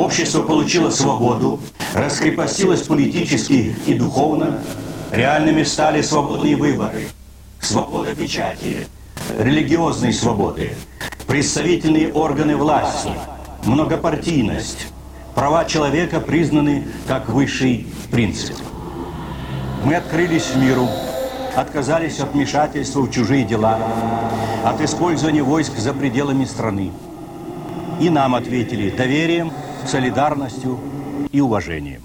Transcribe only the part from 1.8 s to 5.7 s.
раскрепостилось политически и духовно, реальными